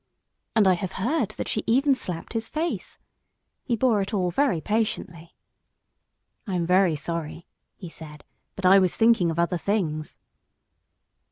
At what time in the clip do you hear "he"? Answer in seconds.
3.63-3.75, 7.75-7.87